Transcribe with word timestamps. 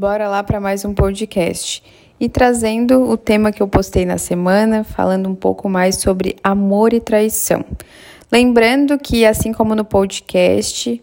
Bora 0.00 0.28
lá 0.28 0.42
para 0.42 0.58
mais 0.58 0.82
um 0.82 0.94
podcast. 0.94 1.82
E 2.18 2.26
trazendo 2.26 3.02
o 3.02 3.18
tema 3.18 3.52
que 3.52 3.62
eu 3.62 3.68
postei 3.68 4.06
na 4.06 4.16
semana, 4.16 4.82
falando 4.82 5.28
um 5.28 5.34
pouco 5.34 5.68
mais 5.68 5.96
sobre 5.96 6.36
amor 6.42 6.94
e 6.94 7.00
traição. 7.00 7.62
Lembrando 8.32 8.98
que, 8.98 9.26
assim 9.26 9.52
como 9.52 9.74
no 9.74 9.84
podcast 9.84 11.02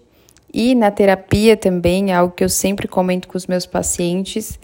e 0.52 0.74
na 0.74 0.90
terapia 0.90 1.56
também, 1.56 2.10
é 2.10 2.16
algo 2.16 2.34
que 2.34 2.44
eu 2.44 2.50
sempre 2.50 2.88
comento 2.88 3.28
com 3.28 3.38
os 3.38 3.46
meus 3.46 3.68
pacientes, 3.68 4.60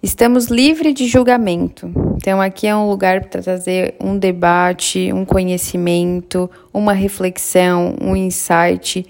estamos 0.00 0.46
livres 0.46 0.94
de 0.94 1.08
julgamento. 1.08 1.90
Então, 2.18 2.40
aqui 2.40 2.68
é 2.68 2.76
um 2.76 2.88
lugar 2.88 3.22
para 3.22 3.42
trazer 3.42 3.96
um 3.98 4.16
debate, 4.16 5.12
um 5.12 5.24
conhecimento, 5.24 6.48
uma 6.72 6.92
reflexão, 6.92 7.96
um 8.00 8.14
insight 8.14 9.04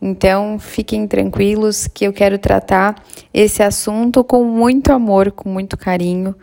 então, 0.00 0.58
fiquem 0.58 1.06
tranquilos 1.06 1.86
que 1.86 2.06
eu 2.06 2.12
quero 2.12 2.38
tratar 2.38 3.02
esse 3.34 3.62
assunto 3.62 4.24
com 4.24 4.42
muito 4.44 4.92
amor, 4.92 5.30
com 5.30 5.48
muito 5.48 5.76
carinho, 5.76 6.34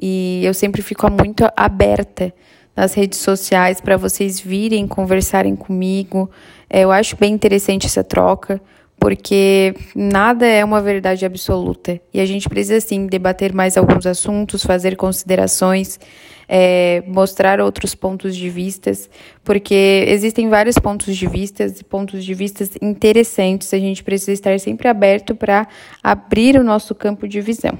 e 0.00 0.42
eu 0.44 0.52
sempre 0.52 0.82
fico 0.82 1.10
muito 1.10 1.48
aberta 1.56 2.32
nas 2.76 2.92
redes 2.92 3.18
sociais 3.20 3.80
para 3.80 3.96
vocês 3.96 4.38
virem 4.38 4.86
conversarem 4.86 5.56
comigo. 5.56 6.30
É, 6.68 6.80
eu 6.80 6.92
acho 6.92 7.16
bem 7.16 7.32
interessante 7.32 7.86
essa 7.86 8.04
troca, 8.04 8.60
porque 9.06 9.72
nada 9.94 10.44
é 10.44 10.64
uma 10.64 10.82
verdade 10.82 11.24
absoluta 11.24 12.00
e 12.12 12.18
a 12.18 12.26
gente 12.26 12.48
precisa 12.48 12.80
sim 12.80 13.06
debater 13.06 13.52
mais 13.52 13.76
alguns 13.76 14.04
assuntos, 14.04 14.64
fazer 14.64 14.96
considerações 14.96 16.00
é, 16.48 17.04
mostrar 17.06 17.60
outros 17.60 17.94
pontos 17.94 18.34
de 18.34 18.50
vistas, 18.50 19.08
porque 19.44 20.04
existem 20.08 20.48
vários 20.48 20.76
pontos 20.76 21.16
de 21.16 21.24
vistas 21.28 21.78
e 21.78 21.84
pontos 21.84 22.24
de 22.24 22.34
vistas 22.34 22.72
interessantes. 22.82 23.72
A 23.72 23.78
gente 23.78 24.02
precisa 24.02 24.32
estar 24.32 24.58
sempre 24.58 24.88
aberto 24.88 25.36
para 25.36 25.68
abrir 26.02 26.58
o 26.58 26.64
nosso 26.64 26.92
campo 26.92 27.28
de 27.28 27.40
visão, 27.40 27.78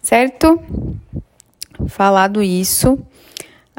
certo? 0.00 0.62
Falado 1.88 2.40
isso, 2.40 2.96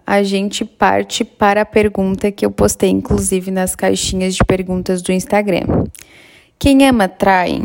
a 0.06 0.22
gente 0.22 0.66
parte 0.66 1.24
para 1.24 1.62
a 1.62 1.66
pergunta 1.66 2.30
que 2.30 2.46
eu 2.46 2.52
postei, 2.52 2.90
inclusive, 2.90 3.52
nas 3.52 3.74
caixinhas 3.74 4.36
de 4.36 4.44
perguntas 4.44 5.02
do 5.02 5.14
Instagram. 5.14 5.86
Quem 6.60 6.88
ama 6.88 7.08
trai? 7.08 7.62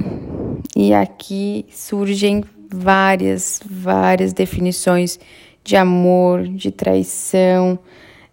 E 0.77 0.93
aqui 0.93 1.67
surgem 1.71 2.45
várias, 2.71 3.61
várias 3.65 4.33
definições 4.33 5.19
de 5.65 5.77
amor, 5.77 6.47
de 6.47 6.71
traição, 6.71 7.79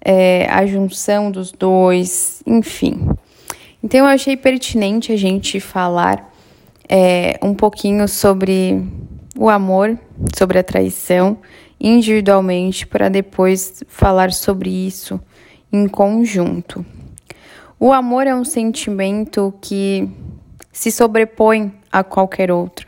é, 0.01 0.47
a 0.49 0.65
junção 0.65 1.31
dos 1.31 1.51
dois, 1.51 2.41
enfim. 2.45 3.07
Então 3.83 4.01
eu 4.01 4.05
achei 4.05 4.37
pertinente 4.37 5.11
a 5.11 5.17
gente 5.17 5.59
falar 5.59 6.33
é, 6.87 7.37
um 7.41 7.53
pouquinho 7.53 8.07
sobre 8.07 8.83
o 9.37 9.49
amor, 9.49 9.99
sobre 10.37 10.59
a 10.59 10.63
traição, 10.63 11.37
individualmente, 11.79 12.87
para 12.87 13.09
depois 13.09 13.83
falar 13.87 14.31
sobre 14.31 14.69
isso 14.69 15.19
em 15.71 15.87
conjunto. 15.87 16.85
O 17.79 17.91
amor 17.91 18.25
é 18.25 18.33
um 18.33 18.45
sentimento 18.45 19.53
que 19.61 20.09
se 20.77 20.91
sobrepõe 20.91 21.73
a 21.91 22.03
qualquer 22.03 22.51
outro. 22.51 22.87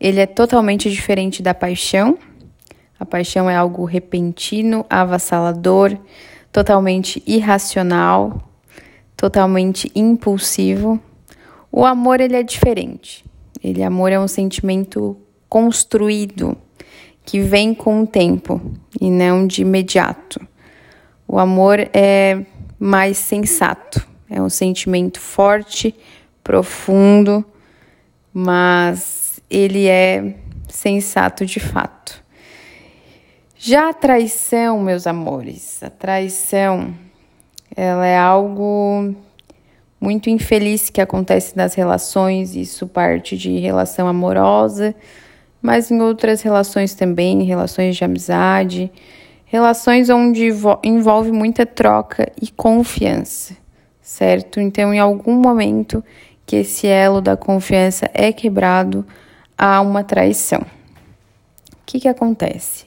Ele 0.00 0.20
é 0.20 0.26
totalmente 0.26 0.90
diferente 0.90 1.42
da 1.42 1.54
paixão 1.54 2.18
a 3.02 3.04
paixão 3.04 3.50
é 3.50 3.56
algo 3.56 3.84
repentino, 3.84 4.86
avassalador, 4.88 5.98
totalmente 6.52 7.20
irracional, 7.26 8.48
totalmente 9.16 9.90
impulsivo. 9.92 11.00
O 11.72 11.84
amor 11.84 12.20
ele 12.20 12.36
é 12.36 12.44
diferente. 12.44 13.24
Ele 13.60 13.82
amor 13.82 14.12
é 14.12 14.20
um 14.20 14.28
sentimento 14.28 15.16
construído 15.48 16.56
que 17.24 17.40
vem 17.40 17.74
com 17.74 18.02
o 18.02 18.06
tempo 18.06 18.60
e 19.00 19.10
não 19.10 19.48
de 19.48 19.62
imediato. 19.62 20.40
O 21.26 21.40
amor 21.40 21.80
é 21.92 22.46
mais 22.78 23.16
sensato, 23.16 24.06
é 24.30 24.40
um 24.40 24.48
sentimento 24.48 25.18
forte, 25.18 25.92
profundo, 26.42 27.44
mas 28.32 29.40
ele 29.50 29.86
é 29.86 30.34
sensato 30.68 31.44
de 31.44 31.60
fato. 31.60 32.22
Já 33.56 33.90
a 33.90 33.92
traição, 33.92 34.80
meus 34.80 35.06
amores, 35.06 35.82
a 35.82 35.90
traição, 35.90 36.92
ela 37.76 38.06
é 38.06 38.18
algo 38.18 39.14
muito 40.00 40.28
infeliz 40.28 40.90
que 40.90 41.00
acontece 41.00 41.56
nas 41.56 41.74
relações, 41.74 42.56
isso 42.56 42.88
parte 42.88 43.36
de 43.36 43.60
relação 43.60 44.08
amorosa, 44.08 44.94
mas 45.60 45.92
em 45.92 46.00
outras 46.00 46.42
relações 46.42 46.92
também, 46.92 47.44
relações 47.44 47.94
de 47.94 48.04
amizade, 48.04 48.90
relações 49.44 50.10
onde 50.10 50.48
envolve 50.82 51.30
muita 51.30 51.64
troca 51.64 52.32
e 52.40 52.50
confiança, 52.50 53.56
certo? 54.00 54.58
Então, 54.58 54.92
em 54.92 54.98
algum 54.98 55.34
momento 55.34 56.02
que 56.52 56.56
esse 56.56 56.86
elo 56.86 57.22
da 57.22 57.34
confiança 57.34 58.10
é 58.12 58.30
quebrado, 58.30 59.06
há 59.56 59.80
uma 59.80 60.04
traição. 60.04 60.60
O 60.60 61.76
que, 61.86 61.98
que 61.98 62.06
acontece? 62.06 62.84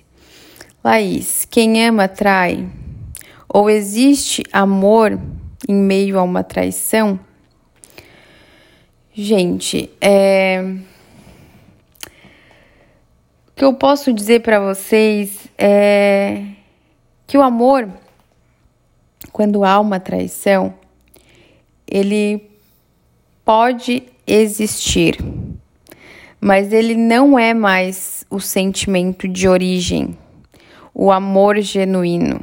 Laís, 0.83 1.47
quem 1.49 1.83
ama 1.83 2.07
trai? 2.07 2.69
Ou 3.49 3.67
existe 3.67 4.43
amor 4.53 5.19
em 5.67 5.73
meio 5.73 6.19
a 6.19 6.21
uma 6.21 6.43
traição? 6.43 7.19
Gente, 9.11 9.89
é... 9.99 10.63
o 13.47 13.55
que 13.55 13.65
eu 13.65 13.73
posso 13.73 14.13
dizer 14.13 14.43
para 14.43 14.59
vocês 14.59 15.47
é 15.57 16.43
que 17.25 17.35
o 17.35 17.41
amor, 17.41 17.89
quando 19.31 19.65
há 19.65 19.79
uma 19.79 19.99
traição, 19.99 20.71
ele 21.87 22.53
pode 23.45 24.03
existir, 24.27 25.17
mas 26.41 26.73
ele 26.73 26.95
não 26.95 27.39
é 27.39 27.53
mais 27.53 28.25
o 28.29 28.39
sentimento 28.39 29.27
de 29.27 29.47
origem 29.47 30.17
o 30.97 31.11
amor 31.11 31.59
genuíno. 31.59 32.39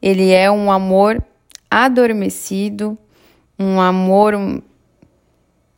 Ele 0.00 0.32
é 0.32 0.50
um 0.50 0.72
amor 0.72 1.22
adormecido, 1.70 2.96
um 3.58 3.78
amor 3.78 4.62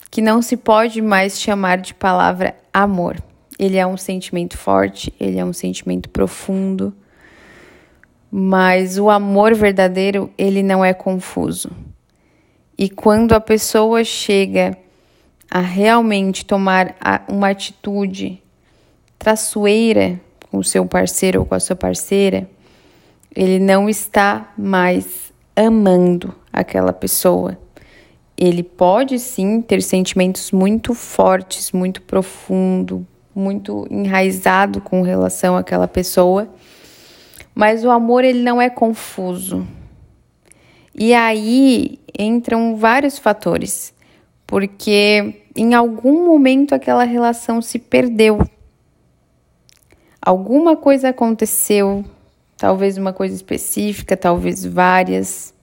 que 0.08 0.22
não 0.22 0.40
se 0.40 0.56
pode 0.56 1.02
mais 1.02 1.40
chamar 1.40 1.78
de 1.78 1.92
palavra 1.92 2.54
amor. 2.72 3.20
Ele 3.58 3.76
é 3.76 3.86
um 3.86 3.96
sentimento 3.96 4.56
forte, 4.56 5.12
ele 5.18 5.38
é 5.38 5.44
um 5.44 5.52
sentimento 5.52 6.08
profundo, 6.08 6.94
mas 8.30 8.96
o 8.98 9.10
amor 9.10 9.54
verdadeiro, 9.54 10.30
ele 10.38 10.62
não 10.62 10.84
é 10.84 10.94
confuso. 10.94 11.70
E 12.78 12.90
quando 12.90 13.32
a 13.32 13.40
pessoa 13.40 14.04
chega 14.04 14.76
a 15.50 15.60
realmente 15.60 16.44
tomar 16.44 16.94
uma 17.28 17.48
atitude 17.48 18.42
traiçoeira 19.18 20.20
com 20.50 20.58
o 20.58 20.64
seu 20.64 20.84
parceiro 20.84 21.40
ou 21.40 21.46
com 21.46 21.54
a 21.54 21.60
sua 21.60 21.74
parceira, 21.74 22.48
ele 23.34 23.58
não 23.58 23.88
está 23.88 24.52
mais 24.58 25.32
amando 25.54 26.34
aquela 26.52 26.92
pessoa. 26.92 27.58
Ele 28.36 28.62
pode 28.62 29.18
sim 29.18 29.62
ter 29.62 29.82
sentimentos 29.82 30.52
muito 30.52 30.92
fortes, 30.92 31.72
muito 31.72 32.02
profundo, 32.02 33.06
muito 33.34 33.86
enraizado 33.90 34.82
com 34.82 35.00
relação 35.00 35.56
àquela 35.56 35.88
pessoa, 35.88 36.48
mas 37.54 37.84
o 37.84 37.90
amor 37.90 38.24
ele 38.24 38.42
não 38.42 38.60
é 38.60 38.68
confuso. 38.68 39.66
E 40.98 41.12
aí 41.12 41.98
entram 42.18 42.76
vários 42.76 43.18
fatores, 43.18 43.92
porque 44.46 45.42
em 45.54 45.74
algum 45.74 46.24
momento 46.24 46.74
aquela 46.74 47.04
relação 47.04 47.60
se 47.60 47.78
perdeu 47.78 48.38
alguma 50.26 50.76
coisa 50.76 51.10
aconteceu, 51.10 52.04
talvez 52.56 52.98
uma 52.98 53.12
coisa 53.12 53.32
específica, 53.32 54.16
talvez 54.16 54.64
várias. 54.66 55.54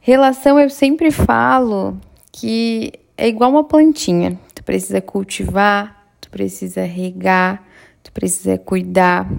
Relação 0.00 0.58
eu 0.58 0.68
sempre 0.68 1.12
falo 1.12 1.96
que 2.32 2.92
é 3.16 3.28
igual 3.28 3.50
uma 3.50 3.62
plantinha. 3.62 4.36
Tu 4.52 4.64
precisa 4.64 5.00
cultivar, 5.00 6.08
tu 6.20 6.28
precisa 6.28 6.82
regar, 6.82 7.62
tu 8.02 8.10
precisa 8.10 8.58
cuidar. 8.58 9.30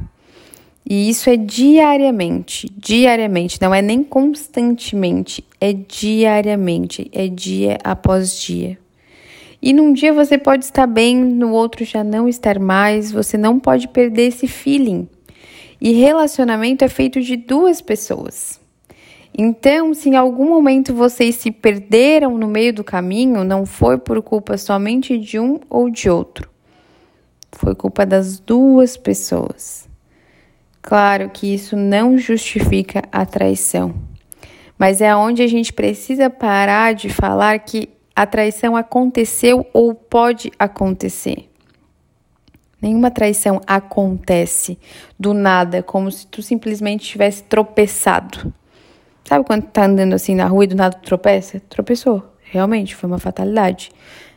E 0.86 1.10
isso 1.10 1.30
é 1.30 1.38
diariamente, 1.38 2.70
diariamente, 2.76 3.62
não 3.62 3.74
é 3.74 3.82
nem 3.82 4.04
constantemente, 4.04 5.44
é 5.60 5.72
diariamente, 5.72 7.10
é 7.14 7.28
dia 7.28 7.78
após 7.84 8.38
dia. 8.38 8.78
E 9.62 9.72
num 9.72 9.94
dia 9.94 10.12
você 10.12 10.38
pode 10.38 10.66
estar 10.66 10.86
bem, 10.86 11.16
no 11.16 11.54
outro 11.54 11.86
já 11.86 12.04
não 12.04 12.28
estar 12.28 12.60
mais, 12.60 13.14
você 13.14 13.38
não 13.38 13.58
pode 13.58 13.88
perder 13.88 14.24
esse 14.24 14.46
feeling. 14.46 15.08
E 15.80 15.94
relacionamento 15.94 16.84
é 16.84 16.90
feito 16.90 17.22
de 17.22 17.38
duas 17.38 17.82
pessoas. 17.82 18.60
Então, 19.36 19.94
se 19.94 20.10
em 20.10 20.16
algum 20.16 20.50
momento 20.50 20.94
vocês 20.94 21.36
se 21.36 21.50
perderam 21.50 22.38
no 22.38 22.48
meio 22.48 22.74
do 22.74 22.84
caminho, 22.84 23.44
não 23.46 23.66
foi 23.66 23.98
por 23.98 24.22
culpa 24.22 24.58
somente 24.58 25.18
de 25.18 25.40
um 25.40 25.60
ou 25.70 25.90
de 25.90 26.10
outro. 26.10 26.50
foi 27.54 27.74
culpa 27.74 28.06
das 28.06 28.40
duas 28.40 28.98
pessoas. 28.98 29.88
Claro 30.84 31.30
que 31.30 31.52
isso 31.52 31.78
não 31.78 32.18
justifica 32.18 33.04
a 33.10 33.26
traição, 33.26 33.96
mas 34.78 35.00
é 35.00 35.16
onde 35.16 35.42
a 35.42 35.48
gente 35.48 35.72
precisa 35.72 36.30
parar 36.30 36.94
de 36.94 37.08
falar 37.08 37.58
que 37.60 37.88
a 38.14 38.26
traição 38.28 38.76
aconteceu 38.76 39.66
ou 39.72 39.96
pode 39.96 40.52
acontecer. 40.60 41.50
Nenhuma 42.82 43.10
traição 43.10 43.62
acontece 43.66 44.78
do 45.18 45.34
nada, 45.34 45.82
como 45.82 46.12
se 46.12 46.28
tu 46.28 46.42
simplesmente 46.42 47.06
tivesse 47.06 47.44
tropeçado. 47.44 48.54
Sabe 49.24 49.46
quando 49.46 49.64
tá 49.64 49.86
andando 49.86 50.14
assim 50.14 50.36
na 50.36 50.48
rua 50.48 50.66
e 50.66 50.68
do 50.68 50.76
nada 50.76 50.98
tropeça? 50.98 51.62
Tropeçou. 51.70 52.22
Realmente, 52.44 52.94
foi 52.94 53.08
uma 53.10 53.20
fatalidade, 53.20 53.90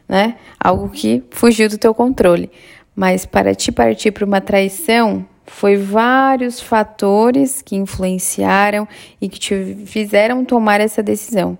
né? 0.08 0.37
Algo 0.60 0.88
que 0.90 1.25
fugiu 1.32 1.69
do 1.69 1.76
teu 1.76 1.93
controle. 1.93 2.48
Mas 2.94 3.26
para 3.26 3.52
te 3.52 3.72
partir 3.72 4.12
para 4.12 4.25
uma 4.25 4.40
traição, 4.40 5.26
foi 5.46 5.76
vários 5.76 6.60
fatores 6.60 7.62
que 7.62 7.76
influenciaram 7.76 8.87
e 9.20 9.28
que 9.28 9.38
te 9.38 9.76
fizeram 9.87 10.44
tomar 10.44 10.81
essa 10.81 11.02
decisão. 11.02 11.58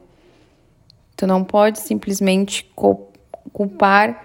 Tu 1.17 1.27
não 1.27 1.43
pode 1.43 1.79
simplesmente 1.79 2.71
culpar 3.53 4.25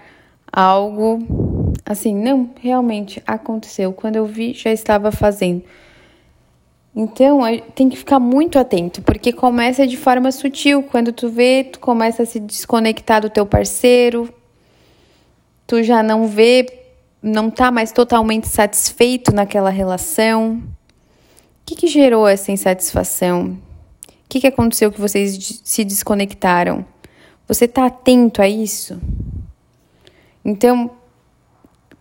algo 0.52 1.72
assim, 1.86 2.13
não, 2.13 2.50
realmente 2.60 3.22
aconteceu. 3.25 3.94
Quando 3.94 4.18
eu 4.18 4.25
vi, 4.25 4.54
já 4.54 4.72
estava 4.72 5.12
fazendo. 5.12 5.63
Então, 6.94 7.40
tem 7.74 7.88
que 7.88 7.96
ficar 7.96 8.19
muito 8.19 8.60
atento, 8.60 9.02
porque 9.02 9.31
começa 9.31 9.88
de 9.88 9.96
forma 9.96 10.30
sutil. 10.31 10.84
Quando 10.84 11.13
tu 11.13 11.30
vê, 11.30 11.63
tu 11.63 11.80
começa 11.80 12.24
a 12.24 12.25
se 12.25 12.40
desconectar 12.40 13.22
do 13.22 13.30
teu 13.30 13.46
parceiro, 13.46 14.34
tu 15.66 15.81
já 15.81 16.04
não 16.04 16.28
vê, 16.28 16.81
não 17.22 17.52
tá 17.52 17.70
mais 17.72 17.92
totalmente 17.92 18.48
satisfeito 18.48 19.34
naquela 19.34 19.70
relação. 19.70 20.56
O 20.56 21.66
que, 21.66 21.76
que 21.76 21.88
gerou 21.88 22.28
essa 22.28 22.52
insatisfação? 22.52 23.58
O 24.08 24.30
que, 24.30 24.40
que 24.40 24.48
aconteceu 24.48 24.92
que 24.92 25.00
vocês 25.00 25.62
se 25.64 25.84
desconectaram? 25.84 26.86
Você 27.48 27.68
tá 27.68 27.86
atento 27.86 28.42
a 28.42 28.48
isso? 28.48 29.00
Então, 30.44 30.92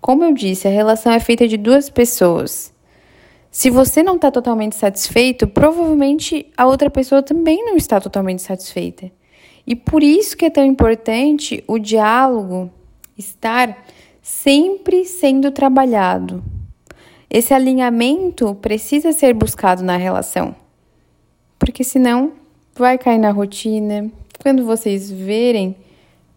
como 0.01 0.25
eu 0.25 0.33
disse, 0.33 0.67
a 0.67 0.71
relação 0.71 1.13
é 1.13 1.21
feita 1.21 1.47
de 1.47 1.57
duas 1.57 1.91
pessoas. 1.91 2.73
Se 3.51 3.69
você 3.69 4.03
não 4.03 4.15
está 4.15 4.31
totalmente 4.31 4.77
satisfeito, 4.77 5.47
provavelmente 5.47 6.47
a 6.57 6.67
outra 6.67 6.89
pessoa 6.89 7.23
também 7.23 7.65
não 7.65 7.77
está 7.77 8.01
totalmente 8.01 8.43
satisfeita. 8.43 9.11
E 9.67 9.75
por 9.77 10.03
isso 10.03 10.37
que 10.37 10.47
é 10.47 10.51
tão 10.51 10.65
importante 10.65 11.63
o 11.67 11.79
diálogo 11.79 12.71
estar 13.19 13.77
sempre 14.23 15.05
sendo 15.05 15.51
trabalhado. 15.51 16.43
Esse 17.29 17.55
alinhamento 17.55 18.55
precisa 18.57 19.13
ser 19.13 19.35
buscado 19.35 19.83
na 19.83 19.97
relação, 19.97 20.55
porque 21.59 21.85
senão 21.85 22.33
vai 22.75 22.99
cair 22.99 23.19
na 23.19 23.31
rotina. 23.31 24.11
Quando 24.43 24.65
vocês 24.65 25.11
verem, 25.11 25.77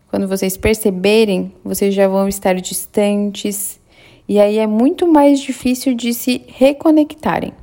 quando 0.09 0.27
vocês 0.27 0.55
perceberem, 0.55 1.53
vocês 1.63 1.95
já 1.95 2.07
vão 2.07 2.27
estar 2.27 2.53
distantes 2.55 3.79
e 4.27 4.39
aí 4.39 4.57
é 4.57 4.67
muito 4.67 5.07
mais 5.07 5.39
difícil 5.39 5.93
de 5.93 6.13
se 6.13 6.41
reconectarem. 6.47 7.53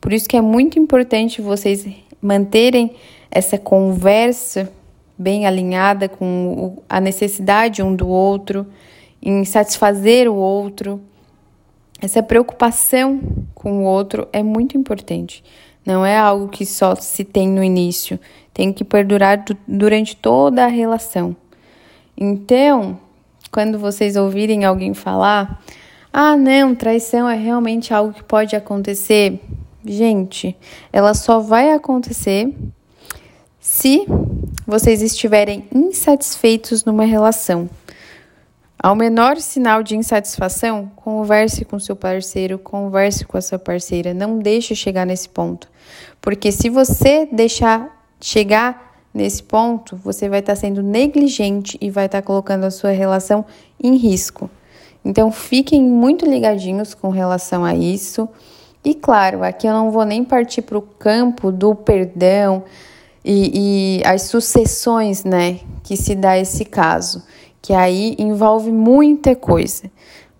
Por 0.00 0.12
isso 0.12 0.28
que 0.28 0.36
é 0.36 0.40
muito 0.40 0.78
importante 0.78 1.42
vocês 1.42 1.86
manterem 2.20 2.92
essa 3.30 3.58
conversa 3.58 4.72
bem 5.18 5.46
alinhada 5.46 6.08
com 6.08 6.80
a 6.88 7.00
necessidade 7.00 7.82
um 7.82 7.94
do 7.94 8.08
outro, 8.08 8.66
em 9.22 9.44
satisfazer 9.44 10.28
o 10.28 10.34
outro. 10.34 11.00
Essa 12.00 12.22
preocupação 12.22 13.20
com 13.54 13.78
o 13.78 13.84
outro 13.84 14.28
é 14.32 14.42
muito 14.42 14.76
importante. 14.76 15.42
Não 15.84 16.04
é 16.04 16.16
algo 16.16 16.48
que 16.48 16.66
só 16.66 16.94
se 16.94 17.24
tem 17.24 17.48
no 17.48 17.62
início, 17.62 18.20
tem 18.52 18.72
que 18.72 18.84
perdurar 18.84 19.44
durante 19.66 20.14
toda 20.14 20.64
a 20.64 20.68
relação. 20.68 21.34
Então, 22.16 22.98
quando 23.50 23.78
vocês 23.78 24.16
ouvirem 24.16 24.64
alguém 24.64 24.92
falar, 24.92 25.62
ah, 26.12 26.36
não, 26.36 26.74
traição 26.74 27.28
é 27.28 27.36
realmente 27.36 27.94
algo 27.94 28.12
que 28.12 28.22
pode 28.22 28.54
acontecer. 28.54 29.40
Gente, 29.84 30.56
ela 30.92 31.14
só 31.14 31.40
vai 31.40 31.72
acontecer 31.72 32.52
se 33.60 34.06
vocês 34.66 35.00
estiverem 35.02 35.64
insatisfeitos 35.74 36.84
numa 36.84 37.04
relação. 37.04 37.68
Ao 38.80 38.94
menor 38.94 39.38
sinal 39.38 39.82
de 39.82 39.96
insatisfação, 39.96 40.88
converse 40.94 41.64
com 41.64 41.80
seu 41.80 41.96
parceiro, 41.96 42.60
converse 42.60 43.24
com 43.24 43.36
a 43.36 43.40
sua 43.40 43.58
parceira. 43.58 44.14
Não 44.14 44.38
deixe 44.38 44.72
chegar 44.76 45.04
nesse 45.04 45.28
ponto. 45.28 45.68
Porque 46.20 46.52
se 46.52 46.68
você 46.68 47.26
deixar 47.26 48.06
chegar 48.20 49.02
nesse 49.12 49.42
ponto, 49.42 49.96
você 49.96 50.28
vai 50.28 50.38
estar 50.38 50.54
sendo 50.54 50.80
negligente 50.80 51.76
e 51.80 51.90
vai 51.90 52.06
estar 52.06 52.22
colocando 52.22 52.64
a 52.64 52.70
sua 52.70 52.90
relação 52.90 53.44
em 53.82 53.96
risco. 53.96 54.48
Então 55.04 55.32
fiquem 55.32 55.82
muito 55.82 56.24
ligadinhos 56.24 56.94
com 56.94 57.10
relação 57.10 57.64
a 57.64 57.74
isso. 57.74 58.28
E 58.84 58.94
claro, 58.94 59.42
aqui 59.42 59.66
eu 59.66 59.72
não 59.72 59.90
vou 59.90 60.04
nem 60.04 60.22
partir 60.22 60.62
para 60.62 60.78
o 60.78 60.82
campo 60.82 61.50
do 61.50 61.74
perdão 61.74 62.62
e, 63.24 63.98
e 63.98 64.06
as 64.06 64.22
sucessões, 64.22 65.24
né, 65.24 65.58
que 65.82 65.96
se 65.96 66.14
dá 66.14 66.38
esse 66.38 66.64
caso, 66.64 67.22
que 67.68 67.74
aí 67.74 68.16
envolve 68.18 68.72
muita 68.72 69.36
coisa. 69.36 69.90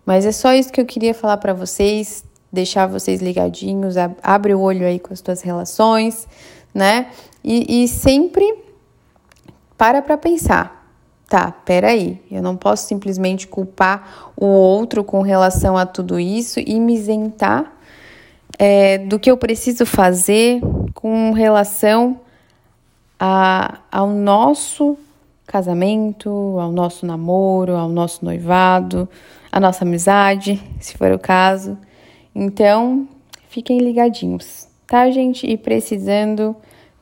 Mas 0.06 0.24
é 0.24 0.32
só 0.32 0.54
isso 0.54 0.72
que 0.72 0.80
eu 0.80 0.86
queria 0.86 1.12
falar 1.12 1.36
para 1.36 1.52
vocês, 1.52 2.24
deixar 2.50 2.86
vocês 2.86 3.20
ligadinhos, 3.20 3.96
abre 4.22 4.54
o 4.54 4.60
olho 4.60 4.86
aí 4.86 4.98
com 4.98 5.12
as 5.12 5.20
tuas 5.20 5.42
relações, 5.42 6.26
né? 6.72 7.10
E, 7.44 7.84
e 7.84 7.86
sempre 7.86 8.64
para 9.76 10.00
para 10.00 10.16
pensar 10.16 10.90
tá, 11.28 11.52
peraí, 11.52 12.18
eu 12.30 12.40
não 12.40 12.56
posso 12.56 12.86
simplesmente 12.86 13.46
culpar 13.46 14.30
o 14.34 14.46
outro 14.46 15.04
com 15.04 15.20
relação 15.20 15.76
a 15.76 15.84
tudo 15.84 16.18
isso 16.18 16.58
e 16.58 16.80
me 16.80 16.94
isentar 16.94 17.70
é, 18.58 18.96
do 18.96 19.18
que 19.18 19.30
eu 19.30 19.36
preciso 19.36 19.84
fazer 19.84 20.62
com 20.94 21.32
relação 21.32 22.18
a, 23.20 23.80
ao 23.92 24.08
nosso 24.08 24.96
casamento, 25.48 26.30
ao 26.60 26.70
nosso 26.70 27.04
namoro, 27.04 27.74
ao 27.74 27.88
nosso 27.88 28.24
noivado, 28.24 29.08
à 29.50 29.58
nossa 29.58 29.84
amizade, 29.84 30.62
se 30.78 30.96
for 30.96 31.10
o 31.10 31.18
caso. 31.18 31.76
Então, 32.34 33.08
fiquem 33.48 33.78
ligadinhos, 33.78 34.68
tá, 34.86 35.10
gente? 35.10 35.46
E 35.46 35.56
precisando 35.56 36.54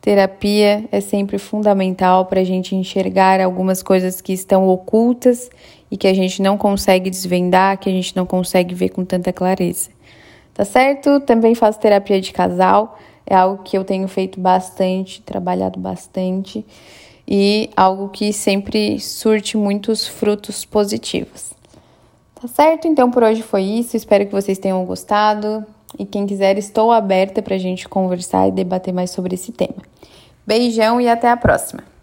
Terapia 0.07 0.85
é 0.93 1.01
sempre 1.01 1.37
fundamental 1.37 2.27
para 2.27 2.41
a 2.41 2.45
gente 2.45 2.77
enxergar 2.77 3.41
algumas 3.41 3.83
coisas 3.83 4.21
que 4.21 4.33
estão 4.33 4.69
ocultas 4.69 5.51
e 5.91 5.97
que 5.97 6.07
a 6.07 6.15
gente 6.15 6.41
não 6.41 6.57
consegue 6.57 7.11
desvendar, 7.11 7.77
que 7.77 7.89
a 7.89 7.93
gente 7.93 8.15
não 8.15 8.25
consegue 8.25 8.73
ver 8.73 8.91
com 8.91 9.05
tanta 9.05 9.33
clareza. 9.33 9.91
Tá 10.55 10.65
certo? 10.65 11.19
Também 11.19 11.57
faço 11.57 11.81
terapia 11.81 12.21
de 12.21 12.33
casal, 12.33 12.97
é 13.27 13.35
algo 13.35 13.63
que 13.63 13.77
eu 13.77 13.85
tenho 13.85 14.07
feito 14.07 14.39
bastante, 14.39 15.21
trabalhado 15.23 15.79
bastante 15.79 16.65
e 17.27 17.71
algo 17.77 18.09
que 18.09 18.33
sempre 18.33 19.01
surte 19.01 19.57
muitos 19.57 20.07
frutos 20.07 20.65
positivos. 20.65 21.53
Tá 22.41 22.47
certo? 22.47 22.87
Então 22.87 23.11
por 23.11 23.23
hoje 23.23 23.43
foi 23.43 23.63
isso. 23.63 23.97
Espero 23.97 24.27
que 24.27 24.33
vocês 24.33 24.59
tenham 24.59 24.85
gostado. 24.85 25.67
E 25.99 26.05
quem 26.05 26.27
quiser, 26.27 26.59
estou 26.59 26.93
aberta 26.93 27.43
para 27.43 27.55
a 27.55 27.59
gente 27.59 27.89
conversar 27.89 28.49
e 28.49 28.53
debater 28.53 28.93
mais 28.93 29.11
sobre 29.11 29.35
esse 29.35 29.53
tema. 29.53 29.83
Beijão 30.47 31.01
e 31.01 31.09
até 31.09 31.29
a 31.29 31.37
próxima! 31.37 31.96